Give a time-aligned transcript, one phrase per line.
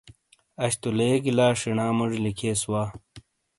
[0.63, 2.83] اش تو لیگی لا شینا موجی لکھیئیس وا۔